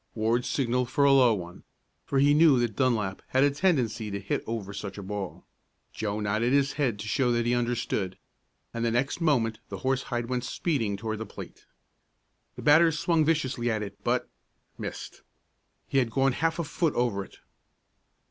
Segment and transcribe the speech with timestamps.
[0.15, 1.63] Ward signalled for a low one,
[2.05, 5.45] for he knew that Dunlap had a tendency to hit over such a ball.
[5.93, 8.17] Joe nodded his head to show that he understood,
[8.73, 11.67] and the next moment the horsehide went speeding toward the plate.
[12.55, 14.27] The batter swung viciously at it but
[14.75, 15.21] missed.
[15.87, 17.37] He had gone half a foot over it.